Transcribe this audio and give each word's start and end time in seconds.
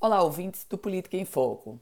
Olá, 0.00 0.22
ouvintes 0.22 0.64
do 0.70 0.78
Política 0.78 1.16
em 1.16 1.24
Foco. 1.24 1.76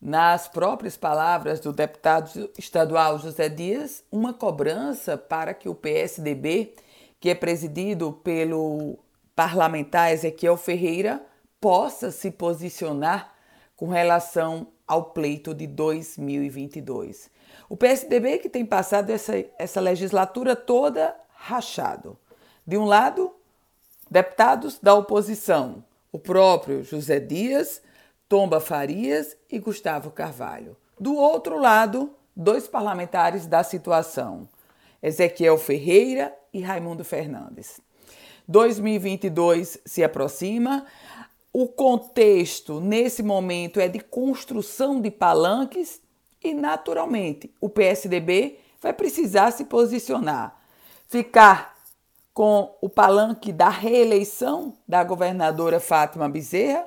Nas 0.00 0.48
próprias 0.48 0.96
palavras 0.96 1.60
do 1.60 1.70
deputado 1.70 2.50
estadual 2.56 3.18
José 3.18 3.50
Dias, 3.50 4.02
uma 4.10 4.32
cobrança 4.32 5.18
para 5.18 5.52
que 5.52 5.68
o 5.68 5.74
PSDB, 5.74 6.74
que 7.20 7.28
é 7.28 7.34
presidido 7.34 8.10
pelo 8.10 8.98
parlamentar 9.36 10.10
Ezequiel 10.10 10.56
Ferreira, 10.56 11.22
possa 11.60 12.10
se 12.10 12.30
posicionar 12.30 13.34
com 13.76 13.90
relação 13.90 14.68
ao 14.88 15.10
pleito 15.10 15.52
de 15.52 15.66
2022. 15.66 17.30
O 17.68 17.76
PSDB 17.76 18.38
que 18.38 18.48
tem 18.48 18.64
passado 18.64 19.10
essa, 19.10 19.34
essa 19.58 19.78
legislatura 19.78 20.56
toda 20.56 21.14
rachado. 21.34 22.18
De 22.66 22.78
um 22.78 22.86
lado, 22.86 23.30
deputados 24.10 24.78
da 24.78 24.94
oposição 24.94 25.84
o 26.12 26.18
próprio 26.18 26.84
José 26.84 27.18
Dias, 27.18 27.82
Tomba 28.28 28.60
Farias 28.60 29.36
e 29.50 29.58
Gustavo 29.58 30.10
Carvalho. 30.10 30.76
Do 31.00 31.16
outro 31.16 31.58
lado, 31.58 32.14
dois 32.36 32.68
parlamentares 32.68 33.46
da 33.46 33.64
situação, 33.64 34.46
Ezequiel 35.02 35.56
Ferreira 35.56 36.32
e 36.52 36.60
Raimundo 36.60 37.02
Fernandes. 37.02 37.80
2022 38.46 39.78
se 39.84 40.04
aproxima. 40.04 40.86
O 41.52 41.66
contexto 41.66 42.80
nesse 42.80 43.22
momento 43.22 43.80
é 43.80 43.88
de 43.88 44.00
construção 44.00 45.00
de 45.00 45.10
palanques 45.10 46.00
e, 46.42 46.54
naturalmente, 46.54 47.52
o 47.60 47.68
PSDB 47.68 48.58
vai 48.80 48.92
precisar 48.92 49.50
se 49.50 49.64
posicionar. 49.64 50.60
Ficar 51.08 51.71
com 52.34 52.76
o 52.80 52.88
palanque 52.88 53.52
da 53.52 53.68
reeleição 53.68 54.74
da 54.88 55.04
governadora 55.04 55.78
Fátima 55.78 56.28
Bezerra 56.28 56.86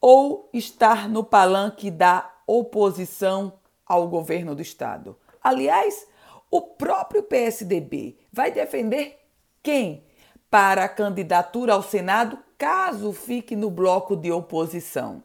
ou 0.00 0.48
estar 0.52 1.08
no 1.08 1.24
palanque 1.24 1.90
da 1.90 2.30
oposição 2.46 3.54
ao 3.86 4.08
governo 4.08 4.54
do 4.54 4.62
estado. 4.62 5.16
Aliás, 5.42 6.06
o 6.50 6.60
próprio 6.60 7.22
PSDB 7.22 8.16
vai 8.32 8.50
defender 8.50 9.18
quem 9.62 10.04
para 10.50 10.84
a 10.84 10.88
candidatura 10.88 11.72
ao 11.72 11.82
Senado 11.82 12.38
caso 12.58 13.12
fique 13.12 13.56
no 13.56 13.70
bloco 13.70 14.14
de 14.14 14.30
oposição. 14.30 15.22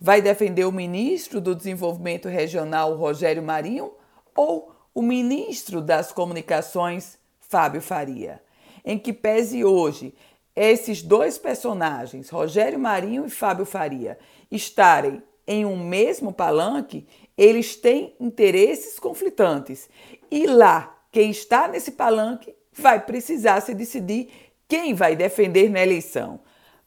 Vai 0.00 0.22
defender 0.22 0.64
o 0.64 0.72
ministro 0.72 1.40
do 1.40 1.54
Desenvolvimento 1.54 2.28
Regional, 2.28 2.94
Rogério 2.94 3.42
Marinho, 3.42 3.92
ou 4.34 4.72
o 4.94 5.02
ministro 5.02 5.80
das 5.80 6.12
Comunicações, 6.12 7.18
Fábio 7.40 7.80
Faria? 7.80 8.42
Em 8.86 8.96
que 8.96 9.12
pese 9.12 9.64
hoje 9.64 10.14
esses 10.54 11.02
dois 11.02 11.36
personagens, 11.36 12.30
Rogério 12.30 12.78
Marinho 12.78 13.26
e 13.26 13.30
Fábio 13.30 13.66
Faria, 13.66 14.16
estarem 14.50 15.22
em 15.46 15.66
um 15.66 15.76
mesmo 15.76 16.32
palanque, 16.32 17.06
eles 17.36 17.76
têm 17.76 18.14
interesses 18.18 18.98
conflitantes. 18.98 19.90
E 20.30 20.46
lá, 20.46 20.96
quem 21.12 21.30
está 21.30 21.68
nesse 21.68 21.92
palanque 21.92 22.54
vai 22.72 23.04
precisar 23.04 23.60
se 23.60 23.74
decidir 23.74 24.28
quem 24.66 24.94
vai 24.94 25.14
defender 25.14 25.70
na 25.70 25.82
eleição. 25.82 26.40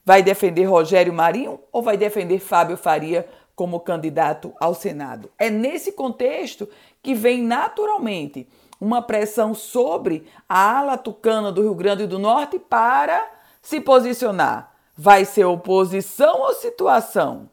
Vai 0.04 0.24
defender 0.24 0.64
Rogério 0.64 1.14
Marinho 1.14 1.60
ou 1.72 1.84
vai 1.84 1.96
defender 1.96 2.40
Fábio 2.40 2.76
Faria 2.76 3.28
como 3.56 3.80
candidato 3.80 4.54
ao 4.60 4.74
Senado? 4.74 5.30
É 5.38 5.50
nesse 5.50 5.92
contexto 5.92 6.68
que 7.04 7.14
vem 7.14 7.44
naturalmente 7.44 8.48
uma 8.80 9.02
pressão 9.02 9.54
sobre 9.54 10.28
a 10.48 10.80
ala 10.80 10.98
tucana 10.98 11.52
do 11.52 11.62
Rio 11.62 11.76
Grande 11.76 12.08
do 12.08 12.18
Norte 12.18 12.58
para 12.58 13.30
se 13.62 13.82
posicionar. 13.82 14.74
Vai 14.96 15.26
ser 15.26 15.46
oposição 15.46 16.42
ou 16.42 16.54
situação? 16.54 17.50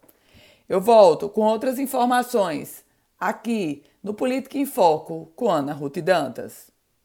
Eu 0.69 0.81
volto 0.81 1.29
com 1.29 1.43
outras 1.43 1.79
informações 1.79 2.85
aqui 3.19 3.83
no 4.03 4.15
Política 4.15 4.59
em 4.59 4.67
Foco 4.67 5.33
com 5.37 5.51
Ana 5.51 5.73
Ruth 5.73 5.99
Dantas. 5.99 6.76